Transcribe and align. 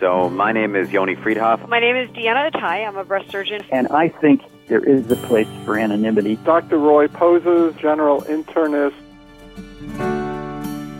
So 0.00 0.28
my 0.28 0.52
name 0.52 0.76
is 0.76 0.90
Yoni 0.90 1.16
Freedhoff. 1.16 1.66
My 1.68 1.80
name 1.80 1.96
is 1.96 2.10
Deanna 2.10 2.50
Attai. 2.50 2.86
I'm 2.86 2.96
a 2.96 3.04
breast 3.04 3.30
surgeon. 3.30 3.62
And 3.70 3.88
I 3.88 4.08
think 4.08 4.42
there 4.66 4.84
is 4.84 5.10
a 5.10 5.16
place 5.16 5.48
for 5.64 5.78
anonymity. 5.78 6.36
Dr. 6.36 6.78
Roy 6.78 7.08
Poses, 7.08 7.74
general 7.76 8.20
internist. 8.22 8.94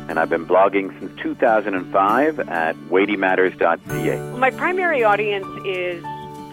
And 0.09 0.19
I've 0.19 0.31
been 0.31 0.47
blogging 0.47 0.99
since 0.99 1.21
2005 1.21 2.41
at 2.41 2.77
weightymatters.ca. 2.77 4.39
My 4.39 4.51
primary 4.51 5.05
audience 5.05 5.47
is 5.67 6.03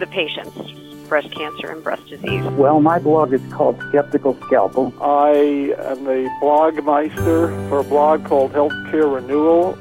the 0.00 0.06
patients, 0.10 0.72
breast 1.08 1.30
cancer 1.30 1.68
and 1.70 1.82
breast 1.82 2.06
disease. 2.08 2.44
Well, 2.44 2.80
my 2.80 2.98
blog 2.98 3.32
is 3.32 3.40
called 3.52 3.82
Skeptical 3.88 4.36
Scalpel. 4.46 4.92
I 5.00 5.72
am 5.78 6.04
the 6.04 6.28
blogmeister 6.42 7.68
for 7.70 7.78
a 7.78 7.84
blog 7.84 8.26
called 8.26 8.52
Healthcare 8.52 9.14
Renewal. 9.14 9.78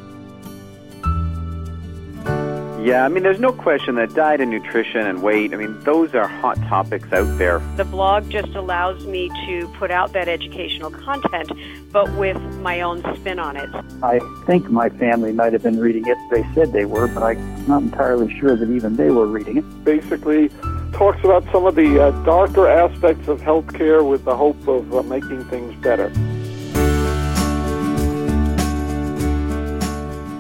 Yeah, 2.84 3.06
I 3.06 3.08
mean, 3.08 3.24
there's 3.24 3.40
no 3.40 3.54
question 3.54 3.96
that 3.96 4.14
diet 4.14 4.42
and 4.42 4.52
nutrition 4.52 5.08
and 5.08 5.24
weight, 5.24 5.54
I 5.54 5.56
mean, 5.56 5.80
those 5.86 6.14
are 6.14 6.28
hot 6.28 6.58
topics 6.68 7.14
out 7.14 7.38
there. 7.38 7.60
The 7.78 7.86
blog 7.86 8.30
just 8.30 8.50
allows 8.56 9.06
me 9.06 9.30
to 9.48 9.70
put 9.80 9.90
out 9.90 10.12
that 10.12 10.28
educational 10.28 10.92
content, 10.92 11.50
but 11.94 12.14
with 12.18 12.36
my 12.60 12.82
own 12.82 13.02
spin 13.16 13.40
on 13.40 13.56
it. 13.56 13.70
I 14.04 14.20
think 14.46 14.70
my 14.70 14.90
family 14.90 15.32
might 15.32 15.54
have 15.54 15.64
been 15.64 15.80
reading 15.80 16.06
it. 16.06 16.18
They 16.30 16.46
said 16.54 16.74
they 16.74 16.84
were, 16.84 17.08
but 17.08 17.24
I'm 17.24 17.68
not 17.68 17.84
entirely 17.84 18.38
sure 18.38 18.58
that 18.58 18.70
even 18.70 18.98
they 18.98 19.12
were 19.12 19.28
reading 19.28 19.56
it. 19.56 19.84
Basically, 19.86 20.50
talks 20.92 21.24
about 21.24 21.46
some 21.54 21.66
of 21.66 21.76
the 21.76 22.04
uh, 22.04 22.12
darker 22.26 22.68
aspects 22.68 23.30
of 23.30 23.40
healthcare 23.40 24.06
with 24.06 24.26
the 24.26 24.36
hope 24.36 24.68
of 24.68 24.94
uh, 24.94 25.04
making 25.04 25.46
things 25.46 25.74
better. 25.82 26.12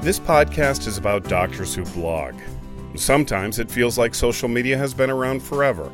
This 0.03 0.19
podcast 0.19 0.85
is 0.85 0.97
about 0.97 1.29
doctors 1.29 1.73
who 1.73 1.85
blog. 1.85 2.33
Sometimes 2.97 3.57
it 3.57 3.71
feels 3.71 3.97
like 3.97 4.13
social 4.13 4.49
media 4.49 4.77
has 4.77 4.93
been 4.93 5.09
around 5.09 5.41
forever, 5.41 5.89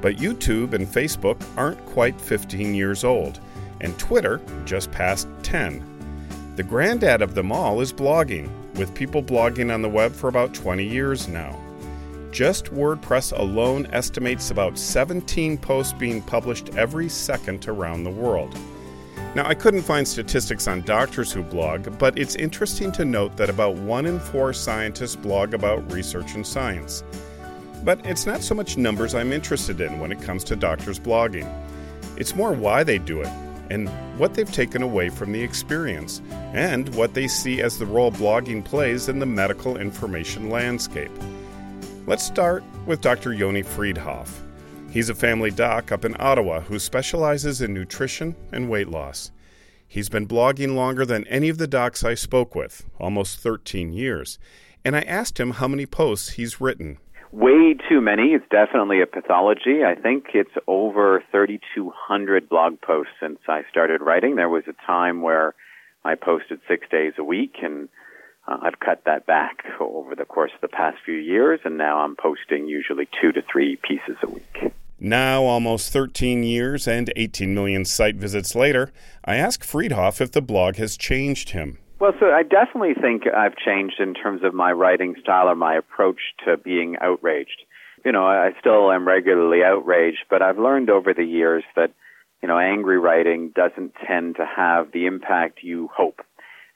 but 0.00 0.16
YouTube 0.16 0.72
and 0.72 0.84
Facebook 0.84 1.40
aren't 1.56 1.78
quite 1.86 2.20
15 2.20 2.74
years 2.74 3.04
old, 3.04 3.38
and 3.80 3.96
Twitter 4.00 4.40
just 4.64 4.90
past 4.90 5.28
10. 5.44 5.80
The 6.56 6.64
granddad 6.64 7.22
of 7.22 7.36
them 7.36 7.52
all 7.52 7.80
is 7.80 7.92
blogging, 7.92 8.50
with 8.74 8.92
people 8.96 9.22
blogging 9.22 9.72
on 9.72 9.80
the 9.80 9.88
web 9.88 10.10
for 10.10 10.26
about 10.26 10.52
20 10.52 10.82
years 10.82 11.28
now. 11.28 11.56
Just 12.32 12.74
WordPress 12.74 13.30
alone 13.38 13.86
estimates 13.92 14.50
about 14.50 14.76
17 14.76 15.56
posts 15.56 15.92
being 15.92 16.20
published 16.20 16.70
every 16.70 17.08
second 17.08 17.68
around 17.68 18.02
the 18.02 18.10
world. 18.10 18.58
Now, 19.36 19.46
I 19.46 19.52
couldn't 19.52 19.82
find 19.82 20.08
statistics 20.08 20.66
on 20.66 20.80
doctors 20.80 21.30
who 21.30 21.42
blog, 21.42 21.98
but 21.98 22.18
it's 22.18 22.36
interesting 22.36 22.90
to 22.92 23.04
note 23.04 23.36
that 23.36 23.50
about 23.50 23.74
one 23.74 24.06
in 24.06 24.18
four 24.18 24.54
scientists 24.54 25.14
blog 25.14 25.52
about 25.52 25.92
research 25.92 26.34
and 26.34 26.46
science. 26.46 27.04
But 27.84 28.00
it's 28.06 28.24
not 28.24 28.40
so 28.40 28.54
much 28.54 28.78
numbers 28.78 29.14
I'm 29.14 29.34
interested 29.34 29.82
in 29.82 30.00
when 30.00 30.10
it 30.10 30.22
comes 30.22 30.42
to 30.44 30.56
doctors 30.56 30.98
blogging. 30.98 31.46
It's 32.16 32.34
more 32.34 32.54
why 32.54 32.82
they 32.82 32.96
do 32.96 33.20
it, 33.20 33.28
and 33.68 33.90
what 34.18 34.32
they've 34.32 34.50
taken 34.50 34.80
away 34.80 35.10
from 35.10 35.32
the 35.32 35.42
experience, 35.42 36.22
and 36.54 36.88
what 36.94 37.12
they 37.12 37.28
see 37.28 37.60
as 37.60 37.78
the 37.78 37.84
role 37.84 38.12
blogging 38.12 38.64
plays 38.64 39.10
in 39.10 39.18
the 39.18 39.26
medical 39.26 39.76
information 39.76 40.48
landscape. 40.48 41.12
Let's 42.06 42.24
start 42.24 42.64
with 42.86 43.02
Dr. 43.02 43.34
Yoni 43.34 43.64
Freedhoff. 43.64 44.45
He's 44.90 45.10
a 45.10 45.14
family 45.14 45.50
doc 45.50 45.92
up 45.92 46.04
in 46.04 46.16
Ottawa 46.18 46.60
who 46.60 46.78
specializes 46.78 47.60
in 47.60 47.74
nutrition 47.74 48.34
and 48.52 48.70
weight 48.70 48.88
loss. 48.88 49.30
He's 49.86 50.08
been 50.08 50.26
blogging 50.26 50.74
longer 50.74 51.04
than 51.04 51.26
any 51.28 51.48
of 51.48 51.58
the 51.58 51.66
docs 51.66 52.02
I 52.02 52.14
spoke 52.14 52.54
with, 52.54 52.84
almost 52.98 53.38
13 53.40 53.92
years, 53.92 54.38
and 54.84 54.96
I 54.96 55.02
asked 55.02 55.38
him 55.38 55.52
how 55.52 55.68
many 55.68 55.86
posts 55.86 56.30
he's 56.30 56.60
written. 56.60 56.98
Way 57.30 57.76
too 57.88 58.00
many. 58.00 58.32
It's 58.32 58.48
definitely 58.50 59.02
a 59.02 59.06
pathology. 59.06 59.84
I 59.84 59.94
think 59.94 60.28
it's 60.32 60.50
over 60.66 61.22
3,200 61.30 62.48
blog 62.48 62.80
posts 62.80 63.12
since 63.20 63.38
I 63.48 63.62
started 63.70 64.00
writing. 64.00 64.36
There 64.36 64.48
was 64.48 64.64
a 64.66 64.86
time 64.86 65.22
where 65.22 65.54
I 66.04 66.14
posted 66.14 66.60
six 66.68 66.88
days 66.88 67.12
a 67.18 67.24
week, 67.24 67.56
and 67.62 67.88
uh, 68.48 68.58
I've 68.62 68.80
cut 68.80 69.02
that 69.06 69.26
back 69.26 69.64
over 69.80 70.14
the 70.14 70.24
course 70.24 70.52
of 70.54 70.60
the 70.60 70.68
past 70.68 70.98
few 71.04 71.16
years, 71.16 71.60
and 71.64 71.76
now 71.76 71.98
I'm 71.98 72.16
posting 72.16 72.66
usually 72.66 73.08
two 73.20 73.32
to 73.32 73.42
three 73.42 73.76
pieces 73.76 74.16
a 74.22 74.30
week. 74.30 74.72
Now, 75.06 75.44
almost 75.44 75.92
13 75.92 76.42
years 76.42 76.88
and 76.88 77.12
18 77.14 77.54
million 77.54 77.84
site 77.84 78.16
visits 78.16 78.56
later, 78.56 78.90
I 79.24 79.36
ask 79.36 79.64
Freedhoff 79.64 80.20
if 80.20 80.32
the 80.32 80.42
blog 80.42 80.78
has 80.78 80.96
changed 80.96 81.50
him. 81.50 81.78
Well, 82.00 82.10
so 82.18 82.26
I 82.32 82.42
definitely 82.42 82.94
think 83.00 83.22
I've 83.32 83.54
changed 83.56 84.00
in 84.00 84.14
terms 84.14 84.42
of 84.42 84.52
my 84.52 84.72
writing 84.72 85.14
style 85.22 85.46
or 85.46 85.54
my 85.54 85.76
approach 85.76 86.18
to 86.44 86.56
being 86.56 86.96
outraged. 87.00 87.62
You 88.04 88.10
know, 88.10 88.26
I 88.26 88.50
still 88.58 88.90
am 88.90 89.06
regularly 89.06 89.62
outraged, 89.62 90.24
but 90.28 90.42
I've 90.42 90.58
learned 90.58 90.90
over 90.90 91.14
the 91.14 91.24
years 91.24 91.62
that, 91.76 91.92
you 92.42 92.48
know, 92.48 92.58
angry 92.58 92.98
writing 92.98 93.52
doesn't 93.54 93.92
tend 94.08 94.34
to 94.38 94.44
have 94.56 94.90
the 94.90 95.06
impact 95.06 95.62
you 95.62 95.88
hope. 95.96 96.22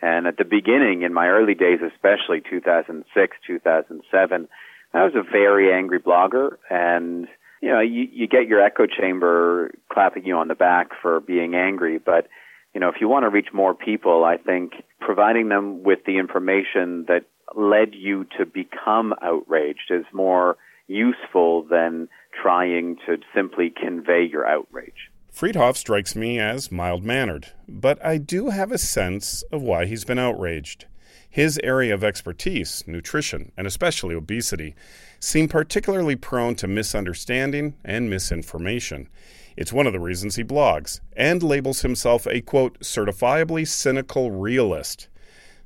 And 0.00 0.28
at 0.28 0.36
the 0.36 0.44
beginning, 0.44 1.02
in 1.02 1.12
my 1.12 1.26
early 1.26 1.54
days, 1.54 1.80
especially 1.82 2.42
2006, 2.48 3.36
2007, 3.44 4.48
I 4.94 5.04
was 5.04 5.14
a 5.16 5.28
very 5.28 5.72
angry 5.72 5.98
blogger 5.98 6.58
and 6.70 7.26
you 7.60 7.68
know, 7.68 7.80
you, 7.80 8.06
you 8.10 8.26
get 8.26 8.46
your 8.46 8.62
echo 8.62 8.86
chamber 8.86 9.70
clapping 9.92 10.24
you 10.24 10.36
on 10.36 10.48
the 10.48 10.54
back 10.54 10.88
for 11.00 11.20
being 11.20 11.54
angry, 11.54 11.98
but 11.98 12.28
you 12.74 12.80
know, 12.80 12.88
if 12.88 12.96
you 13.00 13.08
want 13.08 13.24
to 13.24 13.28
reach 13.28 13.48
more 13.52 13.74
people, 13.74 14.24
I 14.24 14.36
think 14.36 14.72
providing 15.00 15.48
them 15.48 15.82
with 15.82 16.00
the 16.06 16.18
information 16.18 17.04
that 17.08 17.24
led 17.54 17.94
you 17.94 18.26
to 18.38 18.46
become 18.46 19.12
outraged 19.22 19.90
is 19.90 20.04
more 20.12 20.56
useful 20.86 21.64
than 21.64 22.08
trying 22.40 22.96
to 23.06 23.16
simply 23.34 23.70
convey 23.70 24.24
your 24.30 24.46
outrage. 24.46 25.10
Freedhoff 25.34 25.76
strikes 25.76 26.16
me 26.16 26.38
as 26.38 26.72
mild 26.72 27.04
mannered, 27.04 27.52
but 27.68 28.04
I 28.04 28.18
do 28.18 28.50
have 28.50 28.72
a 28.72 28.78
sense 28.78 29.42
of 29.52 29.62
why 29.62 29.86
he's 29.86 30.04
been 30.04 30.18
outraged. 30.18 30.86
His 31.30 31.60
area 31.62 31.94
of 31.94 32.02
expertise, 32.02 32.82
nutrition, 32.88 33.52
and 33.56 33.66
especially 33.66 34.16
obesity, 34.16 34.74
seem 35.20 35.46
particularly 35.46 36.16
prone 36.16 36.56
to 36.56 36.66
misunderstanding 36.66 37.74
and 37.84 38.10
misinformation. 38.10 39.08
It's 39.56 39.72
one 39.72 39.86
of 39.86 39.92
the 39.92 40.00
reasons 40.00 40.36
he 40.36 40.44
blogs 40.44 41.00
and 41.16 41.42
labels 41.42 41.82
himself 41.82 42.26
a 42.26 42.40
quote, 42.40 42.80
certifiably 42.80 43.66
cynical 43.66 44.32
realist. 44.32 45.08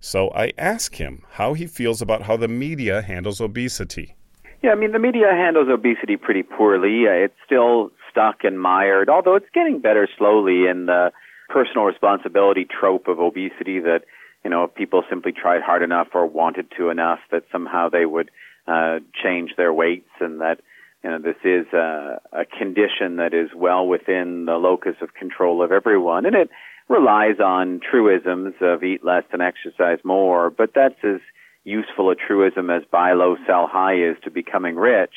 So 0.00 0.30
I 0.34 0.52
ask 0.58 0.96
him 0.96 1.22
how 1.30 1.54
he 1.54 1.66
feels 1.66 2.02
about 2.02 2.22
how 2.22 2.36
the 2.36 2.48
media 2.48 3.00
handles 3.00 3.40
obesity. 3.40 4.16
Yeah, 4.62 4.72
I 4.72 4.74
mean, 4.74 4.92
the 4.92 4.98
media 4.98 5.28
handles 5.30 5.68
obesity 5.70 6.16
pretty 6.16 6.42
poorly. 6.42 7.06
Uh, 7.06 7.24
it's 7.24 7.36
still 7.46 7.90
stuck 8.10 8.44
and 8.44 8.60
mired, 8.60 9.08
although 9.08 9.34
it's 9.34 9.48
getting 9.54 9.80
better 9.80 10.08
slowly 10.18 10.66
in 10.66 10.86
the 10.86 11.10
personal 11.48 11.84
responsibility 11.84 12.66
trope 12.66 13.08
of 13.08 13.18
obesity 13.18 13.78
that, 13.80 14.02
you 14.44 14.50
know, 14.50 14.64
if 14.64 14.74
people 14.74 15.02
simply 15.08 15.32
tried 15.32 15.62
hard 15.62 15.82
enough 15.82 16.08
or 16.14 16.26
wanted 16.26 16.66
to 16.76 16.90
enough, 16.90 17.20
that 17.32 17.44
somehow 17.50 17.88
they 17.88 18.04
would 18.04 18.30
uh, 18.66 18.98
change 19.22 19.52
their 19.56 19.72
weights 19.72 20.10
and 20.20 20.40
that 20.40 20.60
you 21.02 21.10
know 21.10 21.18
this 21.18 21.36
is 21.44 21.66
a, 21.72 22.20
a 22.32 22.44
condition 22.44 23.16
that 23.16 23.34
is 23.34 23.50
well 23.54 23.86
within 23.86 24.46
the 24.46 24.54
locus 24.54 24.96
of 25.02 25.14
control 25.14 25.62
of 25.62 25.72
everyone. 25.72 26.24
And 26.26 26.34
it 26.34 26.50
relies 26.88 27.40
on 27.40 27.80
truisms 27.80 28.54
of 28.60 28.82
eat 28.82 29.04
less 29.04 29.24
and 29.32 29.40
exercise 29.40 29.98
more 30.04 30.50
but 30.50 30.70
that's 30.74 31.02
as 31.02 31.20
useful 31.64 32.10
a 32.10 32.14
truism 32.14 32.70
as 32.70 32.82
buy 32.90 33.12
low 33.12 33.36
sell 33.46 33.66
high 33.66 33.94
is 33.94 34.16
to 34.22 34.30
becoming 34.30 34.76
rich. 34.76 35.14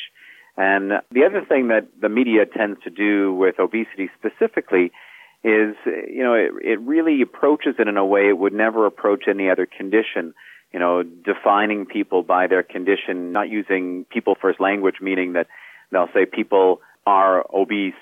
And 0.55 0.91
the 1.11 1.23
other 1.25 1.45
thing 1.47 1.67
that 1.67 1.87
the 2.01 2.09
media 2.09 2.45
tends 2.45 2.81
to 2.83 2.89
do 2.89 3.33
with 3.33 3.59
obesity 3.59 4.09
specifically 4.17 4.91
is 5.43 5.75
you 5.85 6.23
know 6.23 6.33
it, 6.33 6.51
it 6.63 6.79
really 6.81 7.21
approaches 7.21 7.75
it 7.79 7.87
in 7.87 7.97
a 7.97 8.05
way 8.05 8.29
it 8.29 8.37
would 8.37 8.53
never 8.53 8.85
approach 8.85 9.23
any 9.27 9.49
other 9.49 9.65
condition 9.65 10.33
you 10.73 10.79
know, 10.79 11.03
defining 11.03 11.85
people 11.85 12.23
by 12.23 12.47
their 12.47 12.63
condition, 12.63 13.31
not 13.31 13.49
using 13.49 14.05
people 14.11 14.35
first 14.39 14.59
language, 14.59 14.95
meaning 15.01 15.33
that 15.33 15.47
they'll 15.91 16.09
say 16.13 16.25
people 16.25 16.81
are 17.05 17.45
obese 17.53 17.93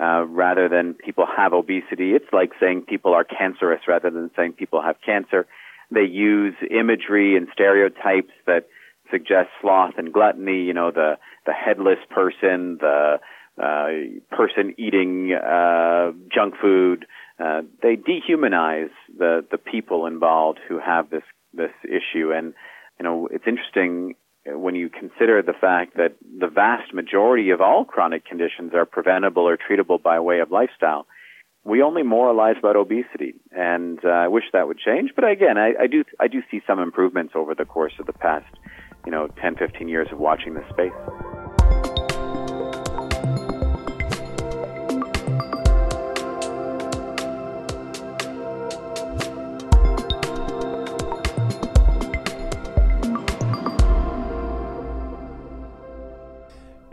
uh, 0.00 0.24
rather 0.26 0.68
than 0.68 0.94
people 0.94 1.26
have 1.36 1.52
obesity. 1.52 2.12
It's 2.12 2.32
like 2.32 2.52
saying 2.60 2.82
people 2.82 3.12
are 3.12 3.24
cancerous 3.24 3.82
rather 3.88 4.10
than 4.10 4.30
saying 4.36 4.54
people 4.54 4.82
have 4.82 4.96
cancer. 5.04 5.46
They 5.90 6.04
use 6.04 6.54
imagery 6.70 7.36
and 7.36 7.48
stereotypes 7.52 8.32
that 8.46 8.68
suggest 9.12 9.50
sloth 9.60 9.94
and 9.98 10.12
gluttony. 10.12 10.62
You 10.62 10.74
know, 10.74 10.90
the 10.90 11.18
the 11.46 11.52
headless 11.52 11.98
person, 12.10 12.78
the 12.80 13.20
uh, 13.62 13.88
person 14.34 14.74
eating 14.78 15.32
uh, 15.32 16.12
junk 16.34 16.54
food. 16.60 17.06
Uh, 17.38 17.62
they 17.82 17.96
dehumanize 17.96 18.90
the 19.16 19.44
the 19.50 19.58
people 19.58 20.06
involved 20.06 20.58
who 20.68 20.78
have 20.78 21.10
this 21.10 21.22
this 21.52 21.72
issue. 21.84 22.32
And, 22.32 22.54
you 22.98 23.04
know, 23.04 23.28
it's 23.30 23.44
interesting 23.46 24.14
when 24.46 24.74
you 24.74 24.88
consider 24.88 25.42
the 25.42 25.52
fact 25.52 25.96
that 25.96 26.16
the 26.40 26.48
vast 26.48 26.92
majority 26.92 27.50
of 27.50 27.60
all 27.60 27.84
chronic 27.84 28.24
conditions 28.24 28.72
are 28.74 28.86
preventable 28.86 29.46
or 29.46 29.56
treatable 29.56 30.02
by 30.02 30.18
way 30.18 30.40
of 30.40 30.50
lifestyle. 30.50 31.06
We 31.64 31.80
only 31.80 32.02
moralize 32.02 32.56
about 32.58 32.74
obesity, 32.74 33.34
and 33.52 34.00
uh, 34.04 34.08
I 34.08 34.28
wish 34.28 34.44
that 34.52 34.66
would 34.66 34.78
change. 34.78 35.12
But 35.14 35.30
again, 35.30 35.58
I, 35.58 35.74
I 35.82 35.86
do 35.86 36.02
I 36.18 36.26
do 36.26 36.42
see 36.50 36.60
some 36.66 36.80
improvements 36.80 37.34
over 37.36 37.54
the 37.54 37.64
course 37.64 37.92
of 38.00 38.06
the 38.06 38.12
past 38.12 38.52
you 39.04 39.12
know 39.12 39.28
10, 39.40 39.56
15 39.56 39.88
years 39.88 40.08
of 40.12 40.18
watching 40.18 40.54
this 40.54 40.68
space. 40.70 40.92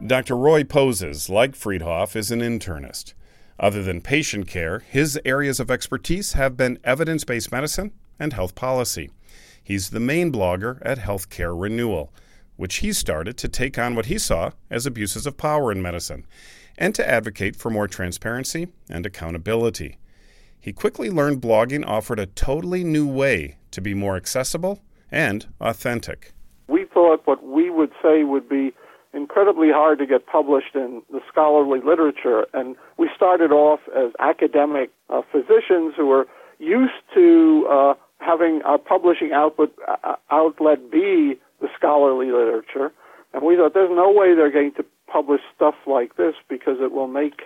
Dr. 0.10 0.36
Roy 0.36 0.64
Poses, 0.64 1.30
like 1.30 1.52
Freedhoff, 1.52 2.16
is 2.16 2.32
an 2.32 2.40
internist. 2.40 3.14
Other 3.60 3.84
than 3.84 4.02
patient 4.02 4.48
care, 4.48 4.80
his 4.80 5.20
areas 5.24 5.60
of 5.60 5.70
expertise 5.70 6.34
have 6.34 6.58
been 6.58 6.80
evidence 6.84 7.24
based 7.24 7.52
medicine 7.52 7.92
and 8.18 8.34
health 8.34 8.56
policy. 8.56 9.12
He's 9.64 9.90
the 9.90 10.00
main 10.00 10.32
blogger 10.32 10.80
at 10.82 11.00
Healthcare 11.00 11.60
Renewal, 11.60 12.14
which 12.56 12.78
he 12.78 12.92
started 12.92 13.38
to 13.38 13.48
take 13.48 13.78
on 13.78 13.96
what 13.96 14.08
he 14.08 14.18
saw 14.18 14.52
as 14.70 14.86
abuses 14.86 15.26
of 15.26 15.38
power 15.38 15.72
in 15.72 15.82
medicine 15.82 16.26
and 16.78 16.96
to 16.96 17.08
advocate 17.08 17.56
for 17.56 17.70
more 17.70 17.88
transparency 17.88 18.68
and 18.90 19.06
accountability. 19.06 19.98
He 20.60 20.74
quickly 20.74 21.10
learned 21.10 21.42
blogging 21.42 21.86
offered 21.86 22.20
a 22.20 22.26
totally 22.26 22.84
new 22.84 23.08
way 23.08 23.58
to 23.72 23.82
be 23.82 23.94
more 23.94 24.16
accessible 24.16 24.82
and 25.12 25.48
authentic. 25.62 26.34
We 26.68 26.86
thought 26.86 27.22
what 27.26 27.44
we 27.44 27.70
would 27.70 27.92
say 28.02 28.24
would 28.24 28.50
be 28.50 28.74
incredibly 29.14 29.72
hard 29.72 30.00
to 30.00 30.06
get 30.06 30.28
published 30.28 30.76
in 30.76 31.02
the 31.12 31.20
scholarly 31.32 31.80
literature. 31.84 32.46
And 32.54 32.76
we 32.98 33.10
started 33.16 33.52
off 33.52 33.80
as 33.96 34.12
academic 34.20 34.92
uh, 35.10 35.22
physicians 35.32 35.94
who 35.98 36.08
were 36.08 36.28
used 36.60 36.94
to 37.16 37.68
uh, 37.70 37.94
having 38.40 38.62
a 38.66 38.78
publishing 38.78 39.32
output 39.34 39.74
uh, 39.88 40.16
outlet 40.32 40.92
be 40.92 41.40
the 41.62 41.68
scholarly 41.78 42.28
literature. 42.28 42.92
And 43.34 43.44
we 43.44 43.56
thought 43.56 43.74
there's 43.74 43.92
no 43.92 44.12
way 44.12 44.34
they're 44.36 44.52
going 44.52 44.74
to 44.78 44.86
publish 45.12 45.42
stuff 45.56 45.76
like 45.86 46.16
this 46.18 46.36
because 46.48 46.78
it 46.80 46.92
will 46.92 47.08
make 47.08 47.42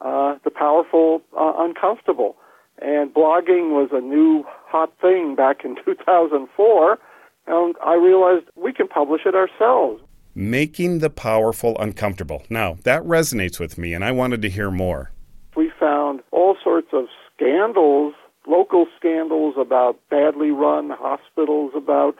uh, 0.00 0.36
the 0.44 0.50
powerful 0.50 1.22
uh, 1.38 1.52
uncomfortable. 1.58 2.36
And 2.80 3.12
blogging 3.12 3.70
was 3.70 3.90
a 3.92 4.00
new 4.00 4.44
hot 4.66 4.92
thing 5.00 5.34
back 5.36 5.64
in 5.64 5.76
2004. 5.84 6.98
And 7.46 7.74
I 7.84 7.94
realized 7.94 8.46
we 8.56 8.72
can 8.72 8.88
publish 8.88 9.22
it 9.26 9.34
ourselves 9.34 10.02
making 10.34 11.00
the 11.00 11.10
powerful 11.10 11.76
uncomfortable. 11.80 12.44
Now, 12.48 12.76
that 12.84 13.02
resonates 13.02 13.58
with 13.58 13.76
me, 13.76 13.92
and 13.92 14.04
I 14.04 14.12
wanted 14.12 14.40
to 14.42 14.48
hear 14.48 14.70
more. 14.70 15.10
We 15.56 15.72
found 15.80 16.20
all 16.30 16.56
sorts 16.62 16.88
of 16.92 17.06
scandals, 17.34 18.14
local 18.46 18.86
scandals 18.98 19.54
about 19.58 19.98
badly 20.10 20.50
run 20.50 20.90
hospitals, 20.90 21.72
about 21.76 22.14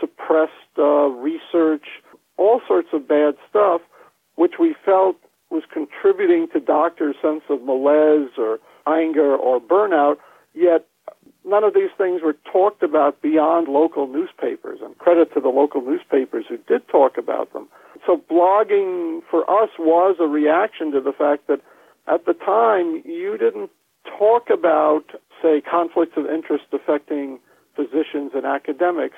suppressed 0.00 0.52
uh, 0.78 1.08
research, 1.08 1.86
all 2.36 2.60
sorts 2.66 2.88
of 2.92 3.08
bad 3.08 3.34
stuff, 3.48 3.80
which 4.36 4.54
we 4.60 4.74
felt 4.84 5.16
was 5.50 5.62
contributing 5.72 6.48
to 6.52 6.60
doctors' 6.60 7.16
sense 7.22 7.42
of 7.48 7.62
malaise 7.62 8.30
or 8.36 8.58
anger 8.86 9.34
or 9.36 9.60
burnout, 9.60 10.16
yet 10.54 10.86
none 11.44 11.64
of 11.64 11.74
these 11.74 11.90
things 11.96 12.20
were 12.22 12.36
talked 12.52 12.82
about 12.82 13.22
beyond 13.22 13.68
local 13.68 14.06
newspapers, 14.06 14.80
and 14.82 14.98
credit 14.98 15.32
to 15.34 15.40
the 15.40 15.48
local 15.48 15.80
newspapers 15.80 16.44
who 16.48 16.58
did 16.68 16.86
talk 16.88 17.16
about 17.16 17.52
them. 17.52 17.68
So 18.04 18.20
blogging 18.30 19.22
for 19.30 19.48
us 19.48 19.70
was 19.78 20.16
a 20.20 20.26
reaction 20.26 20.92
to 20.92 21.00
the 21.00 21.12
fact 21.12 21.46
that 21.46 21.60
at 22.08 22.26
the 22.26 22.34
time 22.34 23.02
you 23.04 23.38
didn't 23.38 23.70
talk 24.18 24.50
about, 24.50 25.04
say, 25.46 25.60
conflicts 25.60 26.16
of 26.16 26.26
interest 26.26 26.64
affecting 26.72 27.38
physicians 27.74 28.32
and 28.34 28.44
academics 28.44 29.16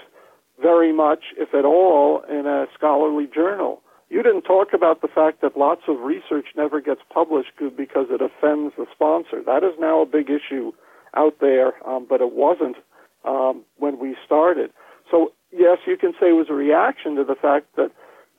very 0.60 0.92
much, 0.92 1.20
if 1.36 1.54
at 1.54 1.64
all, 1.64 2.22
in 2.28 2.46
a 2.46 2.66
scholarly 2.74 3.26
journal. 3.32 3.80
You 4.10 4.22
didn't 4.22 4.42
talk 4.42 4.68
about 4.72 5.00
the 5.02 5.08
fact 5.08 5.42
that 5.42 5.56
lots 5.56 5.82
of 5.86 6.00
research 6.00 6.46
never 6.56 6.80
gets 6.80 7.00
published 7.12 7.52
because 7.76 8.06
it 8.10 8.20
offends 8.20 8.74
the 8.76 8.86
sponsor. 8.92 9.42
That 9.44 9.62
is 9.62 9.74
now 9.78 10.02
a 10.02 10.06
big 10.06 10.30
issue 10.30 10.72
out 11.14 11.36
there, 11.40 11.72
um, 11.88 12.06
but 12.08 12.20
it 12.20 12.32
wasn't 12.32 12.76
um, 13.24 13.64
when 13.76 13.98
we 13.98 14.16
started. 14.24 14.70
So 15.10 15.32
yes, 15.52 15.78
you 15.86 15.96
can 15.96 16.12
say 16.12 16.30
it 16.30 16.36
was 16.36 16.48
a 16.50 16.54
reaction 16.54 17.16
to 17.16 17.24
the 17.24 17.34
fact 17.34 17.76
that 17.76 17.92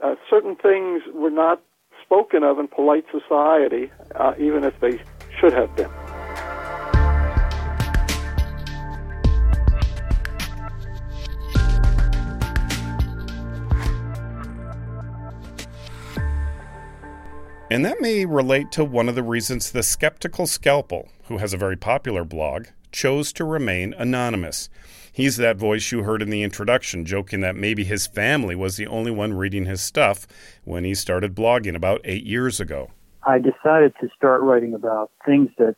uh, 0.04 0.16
certain 0.30 0.56
things 0.56 1.04
were 1.14 1.32
not 1.32 1.62
spoken 2.04 2.44
of 2.44 2.60
in 2.60 2.68
polite 2.68 3.06
society, 3.12 3.92
uh, 4.16 4.34
even 4.40 4.64
if 4.64 4.80
they 4.80 5.00
should 5.40 5.54
have 5.54 5.74
been. 5.76 6.09
And 17.72 17.86
that 17.86 18.02
may 18.02 18.26
relate 18.26 18.72
to 18.72 18.84
one 18.84 19.08
of 19.08 19.14
the 19.14 19.22
reasons 19.22 19.72
the 19.72 19.84
Skeptical 19.84 20.48
Scalpel, 20.48 21.10
who 21.26 21.38
has 21.38 21.54
a 21.54 21.58
very 21.58 21.78
popular 21.78 22.24
blog, 22.24 22.66
chose 22.92 23.32
to 23.34 23.46
remain 23.46 23.94
anonymous. 23.94 24.70
He's 25.14 25.38
that 25.38 25.58
voice 25.58 25.92
you 25.92 26.02
heard 26.02 26.24
in 26.24 26.32
the 26.32 26.42
introduction, 26.42 27.06
joking 27.06 27.42
that 27.42 27.56
maybe 27.56 27.84
his 27.84 28.08
family 28.08 28.56
was 28.56 28.78
the 28.78 28.88
only 28.88 29.12
one 29.12 29.36
reading 29.36 29.66
his 29.66 29.82
stuff 29.82 30.26
when 30.64 30.84
he 30.84 30.96
started 30.96 31.36
blogging 31.36 31.76
about 31.76 32.02
eight 32.06 32.26
years 32.26 32.60
ago. 32.60 32.90
I 33.22 33.38
decided 33.38 33.94
to 34.02 34.10
start 34.16 34.42
writing 34.42 34.74
about 34.74 35.12
things 35.24 35.50
that 35.60 35.76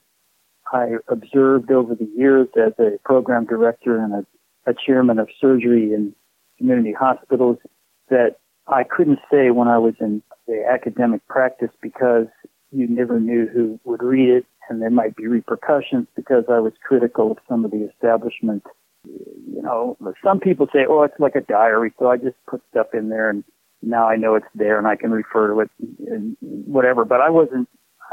I 0.72 0.92
observed 1.10 1.72
over 1.72 1.94
the 1.94 2.10
years 2.16 2.48
as 2.56 2.72
a 2.80 3.00
program 3.04 3.46
director 3.46 3.98
and 3.98 4.14
a, 4.14 4.26
a 4.66 4.74
chairman 4.74 5.20
of 5.20 5.28
surgery 5.42 5.94
in 5.94 6.16
community 6.58 6.94
hospitals 6.94 7.58
that 8.10 8.38
I 8.68 8.84
couldn't 8.84 9.20
say 9.32 9.52
when 9.52 9.68
I 9.68 9.78
was 9.78 9.96
in 10.00 10.22
the 10.48 10.64
academic 10.70 11.26
practice 11.28 11.72
because 11.82 12.28
you 12.72 12.88
never 12.88 13.20
knew 13.20 13.48
who 13.48 13.80
would 13.84 14.02
read 14.02 14.30
it, 14.30 14.46
and 14.70 14.82
there 14.82 14.90
might 14.90 15.16
be 15.16 15.28
repercussions 15.28 16.08
because 16.16 16.46
I 16.50 16.60
was 16.60 16.74
critical 16.84 17.32
of 17.32 17.38
some 17.50 17.66
of 17.66 17.72
the 17.72 17.90
establishment. 17.90 18.64
You 19.04 19.62
know, 19.62 19.98
some 20.24 20.40
people 20.40 20.68
say, 20.72 20.86
"Oh, 20.88 21.04
it's 21.04 21.20
like 21.20 21.36
a 21.36 21.42
diary," 21.42 21.92
so 22.00 22.10
I 22.10 22.18
just 22.18 22.38
put 22.48 22.62
stuff 22.70 22.94
in 22.94 23.10
there, 23.10 23.30
and 23.30 23.44
now 23.82 24.08
I 24.08 24.16
know 24.16 24.36
it's 24.36 24.46
there, 24.56 24.78
and 24.78 24.88
I 24.88 24.96
can 24.96 25.12
refer 25.12 25.48
to 25.48 25.60
it, 25.62 25.72
and 26.08 26.38
whatever. 26.40 27.04
But 27.04 27.22
I 27.22 27.30
wasn't 27.30 27.68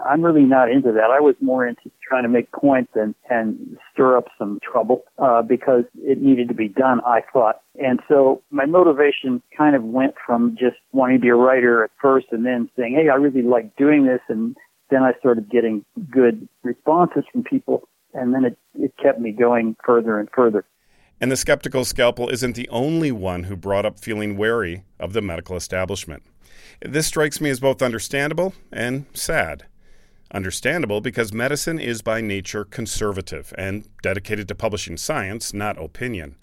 I'm 0.05 0.23
really 0.23 0.45
not 0.45 0.71
into 0.71 0.93
that. 0.93 1.11
I 1.11 1.21
was 1.21 1.35
more 1.41 1.67
into 1.67 1.91
trying 2.07 2.23
to 2.23 2.29
make 2.29 2.51
points 2.53 2.93
and, 2.95 3.15
and 3.29 3.77
stir 3.93 4.17
up 4.17 4.27
some 4.39 4.61
trouble 4.61 5.03
uh, 5.19 5.43
because 5.43 5.85
it 5.97 6.21
needed 6.21 6.49
to 6.49 6.55
be 6.55 6.69
done, 6.69 7.01
I 7.07 7.23
thought. 7.33 7.61
And 7.83 8.01
so 8.09 8.43
my 8.51 8.67
motivation 8.67 9.43
kind 9.57 9.75
of 9.75 9.83
went 9.83 10.15
from 10.25 10.57
just 10.59 10.77
wanting 10.93 11.19
to 11.19 11.23
be 11.23 11.29
a 11.29 11.35
writer 11.35 11.85
at 11.85 11.91
first 12.01 12.27
and 12.31 12.47
then 12.47 12.71
saying, 12.77 12.95
hey, 12.95 13.09
I 13.09 13.15
really 13.15 13.43
like 13.43 13.77
doing 13.77 14.07
this. 14.07 14.21
And 14.29 14.57
then 14.91 15.03
I 15.03 15.13
started 15.19 15.51
getting 15.51 15.85
good 16.11 16.49
responses 16.63 17.25
from 17.33 17.45
people. 17.45 17.89
And 18.15 18.35
then 18.35 18.45
it, 18.45 18.59
it 18.75 18.95
kept 19.03 19.21
me 19.21 19.33
going 19.33 19.77
further 19.85 20.19
and 20.19 20.29
further. 20.35 20.65
And 21.21 21.33
the 21.33 21.37
skeptical 21.37 21.85
scalpel 21.85 22.29
isn't 22.29 22.55
the 22.55 22.69
only 22.69 23.11
one 23.11 23.45
who 23.45 23.57
brought 23.57 23.85
up 23.85 23.99
feeling 23.99 24.37
wary 24.37 24.85
of 25.01 25.13
the 25.13 25.21
medical 25.21 25.57
establishment. 25.57 26.23
This 26.81 27.09
strikes 27.09 27.41
me 27.41 27.51
as 27.51 27.59
both 27.59 27.83
understandable 27.83 28.55
and 28.73 29.07
sad. 29.13 29.65
Understandable 30.31 31.01
because 31.01 31.33
medicine 31.33 31.79
is 31.79 32.03
by 32.03 32.21
nature 32.21 32.65
conservative 32.65 33.55
and 33.57 33.89
dedicated 34.03 34.47
to 34.49 34.55
publishing 34.55 34.97
science, 34.97 35.55
not 35.55 35.83
opinion. 35.83 36.37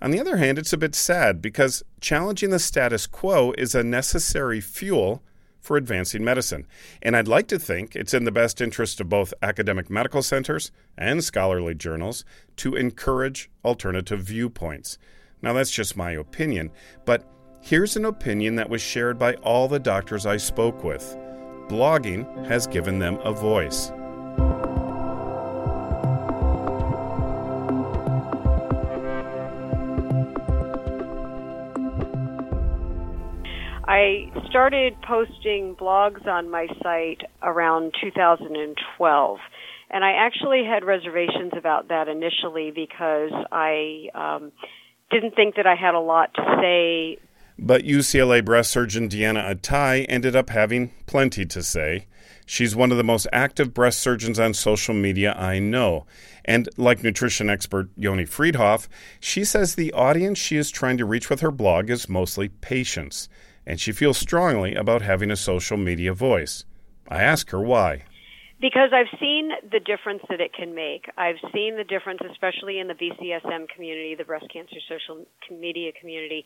On 0.00 0.10
the 0.10 0.20
other 0.20 0.36
hand, 0.36 0.58
it's 0.58 0.72
a 0.72 0.78
bit 0.78 0.94
sad 0.94 1.42
because 1.42 1.82
challenging 2.00 2.50
the 2.50 2.58
status 2.58 3.06
quo 3.06 3.52
is 3.58 3.74
a 3.74 3.82
necessary 3.82 4.60
fuel 4.60 5.22
for 5.60 5.76
advancing 5.76 6.22
medicine. 6.22 6.66
And 7.02 7.16
I'd 7.16 7.26
like 7.26 7.48
to 7.48 7.58
think 7.58 7.96
it's 7.96 8.14
in 8.14 8.24
the 8.24 8.30
best 8.30 8.60
interest 8.60 9.00
of 9.00 9.08
both 9.08 9.34
academic 9.42 9.90
medical 9.90 10.22
centers 10.22 10.70
and 10.96 11.24
scholarly 11.24 11.74
journals 11.74 12.24
to 12.56 12.76
encourage 12.76 13.50
alternative 13.64 14.20
viewpoints. 14.20 14.98
Now, 15.42 15.52
that's 15.52 15.72
just 15.72 15.96
my 15.96 16.12
opinion, 16.12 16.70
but 17.04 17.28
here's 17.60 17.96
an 17.96 18.04
opinion 18.04 18.54
that 18.56 18.70
was 18.70 18.80
shared 18.80 19.18
by 19.18 19.34
all 19.36 19.66
the 19.66 19.80
doctors 19.80 20.24
I 20.24 20.36
spoke 20.36 20.84
with 20.84 21.16
blogging 21.68 22.46
has 22.46 22.66
given 22.66 22.98
them 22.98 23.18
a 23.24 23.32
voice. 23.32 23.90
I 33.88 34.32
started 34.48 34.94
posting 35.02 35.76
blogs 35.76 36.26
on 36.26 36.50
my 36.50 36.66
site 36.82 37.22
around 37.42 37.94
2012. 38.02 39.38
And 39.90 40.04
I 40.04 40.12
actually 40.12 40.64
had 40.64 40.84
reservations 40.84 41.52
about 41.56 41.88
that 41.88 42.08
initially 42.08 42.72
because 42.72 43.30
I 43.52 44.08
um, 44.14 44.52
didn't 45.10 45.36
think 45.36 45.54
that 45.54 45.66
I 45.66 45.76
had 45.76 45.94
a 45.94 46.00
lot 46.00 46.34
to 46.34 46.42
say 46.60 47.18
But 47.58 47.84
UCLA 47.84 48.44
breast 48.44 48.70
surgeon 48.70 49.08
Deanna 49.08 49.54
Attai 49.54 50.04
ended 50.08 50.36
up 50.36 50.50
having 50.50 50.92
plenty 51.06 51.46
to 51.46 51.62
say. 51.62 52.06
She's 52.44 52.76
one 52.76 52.92
of 52.92 52.98
the 52.98 53.04
most 53.04 53.26
active 53.32 53.72
breast 53.72 53.98
surgeons 53.98 54.38
on 54.38 54.54
social 54.54 54.94
media 54.94 55.32
I 55.32 55.58
know. 55.58 56.06
And 56.44 56.68
like 56.76 57.02
nutrition 57.02 57.48
expert 57.50 57.88
Yoni 57.96 58.24
Freedhoff, 58.24 58.88
she 59.18 59.44
says 59.44 59.74
the 59.74 59.92
audience 59.92 60.38
she 60.38 60.56
is 60.56 60.70
trying 60.70 60.98
to 60.98 61.04
reach 61.04 61.30
with 61.30 61.40
her 61.40 61.50
blog 61.50 61.90
is 61.90 62.08
mostly 62.08 62.48
patients, 62.48 63.28
and 63.66 63.80
she 63.80 63.90
feels 63.90 64.18
strongly 64.18 64.74
about 64.74 65.02
having 65.02 65.30
a 65.30 65.36
social 65.36 65.76
media 65.76 66.12
voice. 66.12 66.64
I 67.08 67.22
ask 67.22 67.50
her 67.50 67.60
why. 67.60 68.04
Because 68.60 68.90
I've 68.92 69.18
seen 69.18 69.50
the 69.70 69.80
difference 69.80 70.22
that 70.30 70.40
it 70.40 70.54
can 70.54 70.74
make. 70.74 71.10
I've 71.18 71.36
seen 71.52 71.76
the 71.76 71.84
difference, 71.84 72.20
especially 72.30 72.78
in 72.78 72.88
the 72.88 72.94
BCSM 72.94 73.68
community, 73.68 74.14
the 74.14 74.24
breast 74.24 74.46
cancer 74.52 74.76
social 74.88 75.26
media 75.50 75.92
community, 76.00 76.44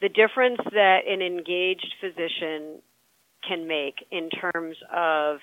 the 0.00 0.08
difference 0.08 0.60
that 0.72 1.00
an 1.08 1.22
engaged 1.22 1.94
physician 2.00 2.80
can 3.46 3.66
make 3.66 3.94
in 4.10 4.28
terms 4.30 4.76
of 4.94 5.38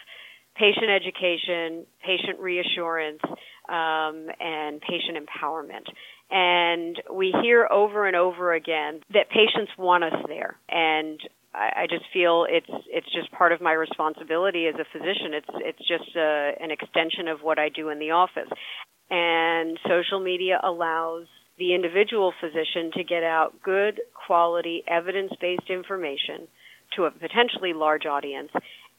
patient 0.55 0.89
education, 0.89 1.85
patient 2.05 2.39
reassurance, 2.39 3.21
um, 3.69 4.27
and 4.39 4.81
patient 4.81 5.17
empowerment. 5.17 5.85
And 6.29 7.01
we 7.13 7.33
hear 7.41 7.67
over 7.71 8.07
and 8.07 8.15
over 8.15 8.53
again 8.53 9.01
that 9.13 9.29
patients 9.29 9.71
want 9.77 10.03
us 10.03 10.25
there. 10.27 10.57
And 10.69 11.19
I, 11.53 11.83
I 11.83 11.87
just 11.89 12.05
feel 12.11 12.45
it's 12.49 12.69
it's 12.87 13.07
just 13.13 13.31
part 13.31 13.51
of 13.51 13.61
my 13.61 13.73
responsibility 13.73 14.67
as 14.67 14.75
a 14.75 14.85
physician. 14.91 15.33
It's 15.33 15.47
it's 15.55 15.87
just 15.87 16.15
a, 16.15 16.53
an 16.59 16.71
extension 16.71 17.27
of 17.27 17.39
what 17.41 17.59
I 17.59 17.69
do 17.69 17.89
in 17.89 17.99
the 17.99 18.11
office. 18.11 18.49
And 19.09 19.79
social 19.87 20.19
media 20.19 20.59
allows 20.63 21.27
the 21.57 21.73
individual 21.73 22.33
physician 22.39 22.91
to 22.93 23.03
get 23.03 23.23
out 23.23 23.61
good 23.63 24.01
quality 24.13 24.83
evidence-based 24.87 25.69
information 25.69 26.47
to 26.95 27.05
a 27.05 27.11
potentially 27.11 27.73
large 27.73 28.05
audience 28.05 28.51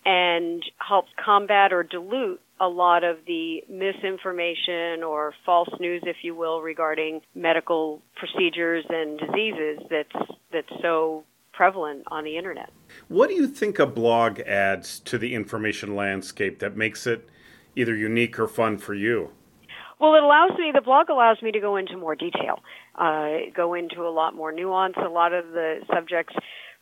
and 0.05 0.63
helps 0.79 1.11
combat 1.23 1.73
or 1.73 1.83
dilute 1.83 2.41
a 2.61 2.69
lot 2.69 3.05
of 3.05 3.19
the 3.27 3.63
misinformation 3.69 5.03
or 5.03 5.33
false 5.47 5.69
news, 5.79 6.03
if 6.07 6.17
you 6.23 6.35
will, 6.35 6.61
regarding 6.61 7.21
medical 7.35 8.03
procedures 8.17 8.85
and 8.89 9.19
diseases 9.19 9.79
that's 9.91 10.31
that's 10.53 10.83
so 10.83 11.25
prevalent 11.53 12.05
on 12.09 12.25
the 12.25 12.37
internet. 12.37 12.71
What 13.09 13.29
do 13.29 13.35
you 13.35 13.47
think 13.47 13.79
a 13.79 13.87
blog 13.87 14.41
adds 14.41 15.01
to 15.01 15.19
the 15.19 15.35
information 15.35 15.95
landscape 15.95 16.61
that 16.61 16.77
makes 16.77 17.07
it 17.07 17.29
either 17.77 17.95
unique 17.95 18.39
or 18.39 18.49
fun 18.49 18.79
for 18.79 18.95
you? 18.95 19.33
Well, 20.01 20.15
it 20.15 20.23
allows 20.23 20.53
me, 20.59 20.71
the 20.73 20.81
blog 20.81 21.09
allows 21.11 21.43
me 21.43 21.51
to 21.53 21.61
go 21.61 21.77
into 21.77 21.97
more 21.97 22.15
detail, 22.15 22.61
uh, 22.95 23.51
go 23.55 23.75
into 23.75 24.03
a 24.03 24.11
lot 24.11 24.35
more 24.35 24.53
nuance. 24.53 24.95
A 24.97 25.09
lot 25.09 25.33
of 25.33 25.49
the 25.49 25.81
subjects 25.93 26.35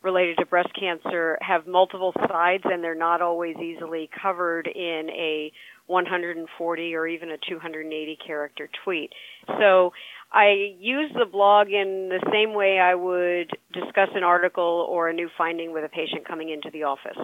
related 0.03 0.37
to 0.37 0.45
breast 0.45 0.69
cancer 0.79 1.37
have 1.41 1.65
multiple 1.65 2.13
sides 2.27 2.63
and 2.65 2.83
they're 2.83 2.93
not 2.93 3.21
always 3.21 3.55
easily 3.57 4.09
covered 4.21 4.67
in 4.67 5.09
a 5.09 5.51
140 5.87 6.95
or 6.95 7.07
even 7.07 7.31
a 7.31 7.37
280 7.49 8.17
character 8.25 8.69
tweet. 8.83 9.11
So 9.59 9.93
I 10.31 10.75
use 10.77 11.11
the 11.17 11.25
blog 11.25 11.67
in 11.67 12.09
the 12.09 12.19
same 12.31 12.53
way 12.53 12.79
I 12.79 12.95
would 12.95 13.49
discuss 13.73 14.09
an 14.13 14.23
article 14.23 14.85
or 14.89 15.07
a 15.07 15.13
new 15.13 15.29
finding 15.37 15.73
with 15.73 15.85
a 15.85 15.89
patient 15.89 16.27
coming 16.27 16.49
into 16.49 16.69
the 16.71 16.83
office. 16.83 17.17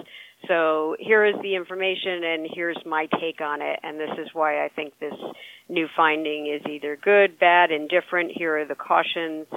So 0.48 0.96
here 1.00 1.26
is 1.26 1.36
the 1.42 1.56
information 1.56 2.24
and 2.24 2.48
here's 2.54 2.78
my 2.86 3.08
take 3.20 3.42
on 3.42 3.62
it 3.62 3.80
and 3.84 4.00
this 4.00 4.10
is 4.20 4.30
why 4.34 4.64
I 4.64 4.70
think 4.70 4.94
this 5.00 5.14
new 5.70 5.88
finding 5.96 6.48
is 6.48 6.62
either 6.70 6.96
good, 6.96 7.38
bad, 7.40 7.72
indifferent. 7.72 8.32
Here 8.34 8.60
are 8.60 8.66
the 8.66 8.76
cautions. 8.76 9.48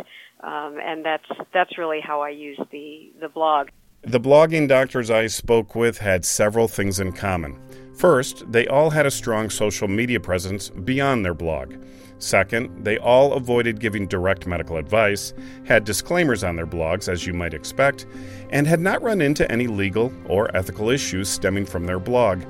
Um, 0.40 0.78
and 0.82 1.04
that's 1.04 1.24
that's 1.54 1.78
really 1.78 2.00
how 2.00 2.20
I 2.20 2.30
use 2.30 2.58
the 2.70 3.12
the 3.20 3.28
blog. 3.28 3.68
The 4.02 4.20
blogging 4.20 4.68
doctors 4.68 5.10
I 5.10 5.26
spoke 5.28 5.74
with 5.74 5.98
had 5.98 6.24
several 6.24 6.68
things 6.68 7.00
in 7.00 7.12
common. 7.12 7.58
First, 7.96 8.50
they 8.52 8.66
all 8.66 8.90
had 8.90 9.06
a 9.06 9.10
strong 9.10 9.50
social 9.50 9.88
media 9.88 10.20
presence 10.20 10.68
beyond 10.68 11.24
their 11.24 11.34
blog. 11.34 11.74
Second, 12.18 12.84
they 12.84 12.98
all 12.98 13.34
avoided 13.34 13.80
giving 13.80 14.06
direct 14.06 14.46
medical 14.46 14.78
advice, 14.78 15.34
had 15.64 15.84
disclaimers 15.84 16.42
on 16.42 16.56
their 16.56 16.66
blogs, 16.66 17.08
as 17.08 17.26
you 17.26 17.34
might 17.34 17.54
expect, 17.54 18.06
and 18.50 18.66
had 18.66 18.80
not 18.80 19.02
run 19.02 19.20
into 19.20 19.50
any 19.52 19.66
legal 19.66 20.12
or 20.26 20.54
ethical 20.56 20.88
issues 20.88 21.28
stemming 21.28 21.66
from 21.66 21.84
their 21.84 21.98
blog. 21.98 22.42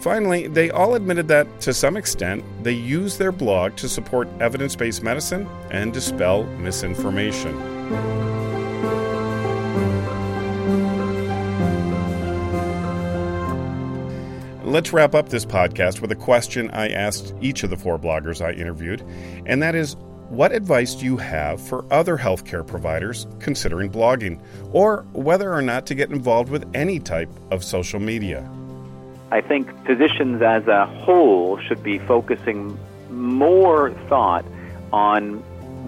Finally, 0.00 0.48
they 0.48 0.70
all 0.70 0.94
admitted 0.94 1.28
that, 1.28 1.60
to 1.60 1.74
some 1.74 1.96
extent, 1.96 2.42
they 2.62 2.72
use 2.72 3.18
their 3.18 3.32
blog 3.32 3.76
to 3.76 3.88
support 3.88 4.28
evidence 4.40 4.74
based 4.74 5.02
medicine 5.02 5.46
and 5.70 5.92
dispel 5.92 6.44
misinformation. 6.58 8.39
Let's 14.70 14.92
wrap 14.92 15.16
up 15.16 15.30
this 15.30 15.44
podcast 15.44 16.00
with 16.00 16.12
a 16.12 16.14
question 16.14 16.70
I 16.70 16.90
asked 16.90 17.34
each 17.40 17.64
of 17.64 17.70
the 17.70 17.76
four 17.76 17.98
bloggers 17.98 18.40
I 18.40 18.52
interviewed, 18.52 19.02
and 19.44 19.60
that 19.64 19.74
is 19.74 19.96
what 20.28 20.52
advice 20.52 20.94
do 20.94 21.06
you 21.06 21.16
have 21.16 21.60
for 21.60 21.84
other 21.92 22.16
healthcare 22.16 22.64
providers 22.64 23.26
considering 23.40 23.90
blogging, 23.90 24.40
or 24.72 25.04
whether 25.12 25.52
or 25.52 25.60
not 25.60 25.86
to 25.86 25.96
get 25.96 26.10
involved 26.10 26.50
with 26.50 26.70
any 26.72 27.00
type 27.00 27.28
of 27.50 27.64
social 27.64 27.98
media? 27.98 28.48
I 29.32 29.40
think 29.40 29.68
physicians 29.86 30.40
as 30.40 30.64
a 30.68 30.86
whole 30.86 31.58
should 31.62 31.82
be 31.82 31.98
focusing 31.98 32.78
more 33.10 33.90
thought 34.08 34.44
on 34.92 35.38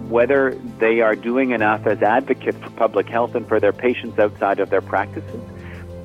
whether 0.09 0.55
they 0.79 0.99
are 0.99 1.15
doing 1.15 1.51
enough 1.51 1.87
as 1.87 2.01
advocates 2.01 2.57
for 2.57 2.69
public 2.71 3.07
health 3.07 3.33
and 3.33 3.47
for 3.47 3.61
their 3.61 3.71
patients 3.71 4.19
outside 4.19 4.59
of 4.59 4.69
their 4.69 4.81
practices. 4.81 5.39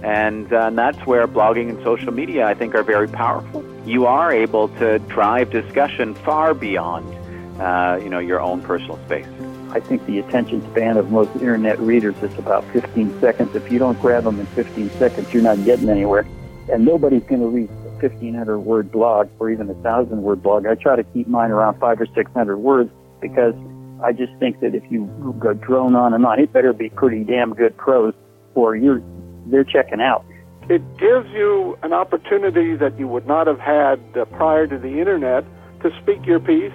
And, 0.03 0.53
uh, 0.53 0.67
and 0.67 0.79
that's 0.79 0.99
where 1.07 1.27
blogging 1.27 1.69
and 1.71 1.83
social 1.83 2.13
media, 2.13 2.47
I 2.47 2.55
think, 2.55 2.75
are 2.75 2.83
very 2.83 3.09
powerful. 3.09 3.65
You 3.85 4.07
are 4.07 4.33
able 4.33 4.69
to 4.81 4.99
drive 5.01 5.51
discussion 5.51 6.15
far 6.15 6.55
beyond, 6.55 7.13
uh, 7.61 7.99
you 8.03 8.09
know, 8.09 8.21
your 8.21 8.41
own 8.41 8.63
personal 8.63 8.99
space. 9.07 9.27
I 9.71 9.81
think 9.81 10.07
the 10.07 10.19
attention 10.21 10.63
span 10.71 10.97
of 10.97 11.11
most 11.11 11.35
internet 11.37 11.79
readers 11.81 12.17
is 12.23 12.37
about 12.39 12.65
15 12.73 13.21
seconds. 13.21 13.55
If 13.55 13.71
you 13.71 13.79
don't 13.79 14.01
grab 14.01 14.25
them 14.25 14.41
in 14.41 14.47
15 14.47 14.91
seconds, 14.93 15.33
you're 15.33 15.43
not 15.43 15.63
getting 15.65 15.89
anywhere 15.89 16.27
and 16.71 16.85
nobody's 16.85 17.23
going 17.25 17.41
to 17.41 17.47
read 17.47 17.71
a 17.71 17.91
1500 18.01 18.59
word 18.59 18.93
blog 18.93 19.29
or 19.39 19.51
even 19.51 19.71
a 19.71 19.75
thousand 19.75 20.23
word 20.23 20.43
blog. 20.43 20.67
I 20.67 20.75
try 20.75 20.97
to 20.97 21.05
keep 21.05 21.29
mine 21.29 21.51
around 21.51 21.79
five 21.79 22.01
or 22.01 22.07
600 22.07 22.57
words 22.57 22.91
because 23.21 23.55
I 24.03 24.13
just 24.13 24.33
think 24.39 24.61
that 24.61 24.75
if 24.75 24.85
you 24.91 25.07
go 25.39 25.55
drone 25.55 25.97
on 25.97 26.15
and 26.15 26.25
on, 26.25 26.39
it 26.39 26.53
better 26.53 26.73
be 26.73 26.91
pretty 26.91 27.25
damn 27.25 27.55
good 27.55 27.77
prose 27.77 28.15
or 28.55 28.77
you're, 28.77 29.03
they're 29.51 29.65
checking 29.65 30.01
out. 30.01 30.25
It 30.69 30.83
gives 30.99 31.29
you 31.31 31.79
an 31.83 31.93
opportunity 31.93 32.77
that 32.77 32.99
you 32.99 33.09
would 33.09 33.27
not 33.27 33.47
have 33.47 33.59
had 33.59 34.01
uh, 34.17 34.27
prior 34.27 34.67
to 34.67 34.79
the 34.79 34.99
internet 35.01 35.45
to 35.83 35.91
speak 36.03 36.27
your 36.27 36.41
piece, 36.41 36.73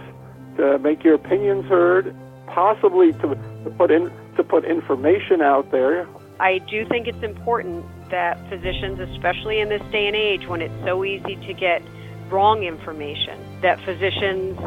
to 0.58 0.80
make 0.80 1.04
your 1.04 1.16
opinions 1.16 1.66
heard, 1.66 2.16
possibly 2.48 3.12
to, 3.14 3.38
to 3.64 3.74
put 3.78 3.92
in 3.92 4.12
to 4.38 4.44
put 4.44 4.66
information 4.66 5.42
out 5.42 5.72
there. 5.72 6.08
I 6.40 6.58
do 6.58 6.88
think 6.88 7.08
it's 7.08 7.22
important 7.22 7.86
that 8.10 8.40
physicians, 8.50 9.00
especially 9.00 9.60
in 9.60 9.70
this 9.70 9.82
day 9.92 10.08
and 10.08 10.16
age 10.16 10.48
when 10.48 10.62
it's 10.62 10.84
so 10.84 11.06
easy 11.06 11.36
to 11.36 11.54
get 11.54 11.84
wrong 12.32 12.64
information, 12.64 13.40
that 13.62 13.80
physicians 13.82 14.58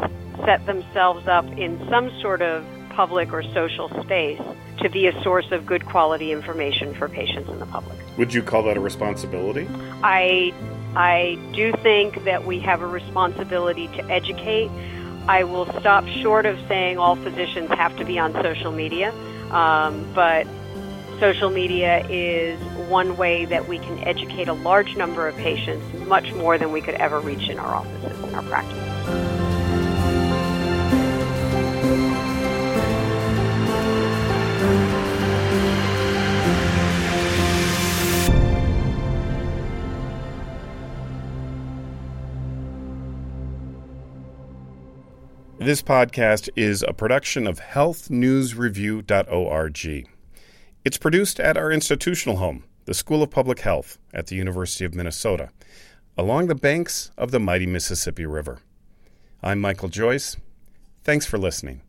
set 0.45 0.65
themselves 0.65 1.27
up 1.27 1.45
in 1.57 1.85
some 1.89 2.09
sort 2.21 2.41
of 2.41 2.65
public 2.91 3.33
or 3.33 3.43
social 3.43 3.89
space 4.03 4.41
to 4.79 4.89
be 4.89 5.07
a 5.07 5.23
source 5.23 5.51
of 5.51 5.65
good 5.65 5.85
quality 5.85 6.31
information 6.31 6.93
for 6.93 7.09
patients 7.09 7.49
and 7.49 7.61
the 7.61 7.65
public. 7.65 7.97
Would 8.17 8.33
you 8.33 8.43
call 8.43 8.63
that 8.63 8.77
a 8.77 8.79
responsibility? 8.79 9.67
I 10.03 10.53
I 10.95 11.37
do 11.53 11.73
think 11.83 12.23
that 12.23 12.45
we 12.45 12.59
have 12.59 12.81
a 12.81 12.87
responsibility 12.87 13.87
to 13.89 14.05
educate. 14.09 14.69
I 15.27 15.43
will 15.43 15.65
stop 15.79 16.07
short 16.07 16.45
of 16.45 16.57
saying 16.67 16.97
all 16.97 17.15
physicians 17.15 17.69
have 17.69 17.95
to 17.97 18.05
be 18.05 18.17
on 18.17 18.33
social 18.33 18.71
media, 18.71 19.13
um, 19.51 20.09
but 20.13 20.47
social 21.19 21.49
media 21.49 22.05
is 22.07 22.59
one 22.89 23.17
way 23.17 23.45
that 23.45 23.67
we 23.67 23.79
can 23.79 23.99
educate 23.99 24.47
a 24.47 24.53
large 24.53 24.95
number 24.95 25.27
of 25.27 25.35
patients, 25.35 25.85
much 26.07 26.31
more 26.33 26.57
than 26.57 26.71
we 26.71 26.81
could 26.81 26.95
ever 26.95 27.19
reach 27.19 27.49
in 27.49 27.59
our 27.59 27.75
offices 27.75 28.23
and 28.23 28.35
our 28.35 28.43
practices. 28.43 28.96
This 45.67 45.81
podcast 45.81 46.47
is 46.55 46.85
a 46.87 46.93
production 46.93 47.45
of 47.45 47.59
healthnewsreview.org. 47.59 50.09
It's 50.85 50.97
produced 50.97 51.39
at 51.41 51.57
our 51.57 51.73
institutional 51.73 52.37
home, 52.37 52.63
the 52.85 52.93
School 52.93 53.21
of 53.21 53.31
Public 53.31 53.59
Health 53.59 53.97
at 54.13 54.27
the 54.27 54.37
University 54.37 54.85
of 54.85 54.95
Minnesota, 54.95 55.49
along 56.17 56.47
the 56.47 56.55
banks 56.55 57.11
of 57.17 57.31
the 57.31 57.41
mighty 57.41 57.65
Mississippi 57.65 58.25
River. 58.25 58.59
I'm 59.43 59.59
Michael 59.59 59.89
Joyce. 59.89 60.37
Thanks 61.03 61.25
for 61.25 61.37
listening. 61.37 61.81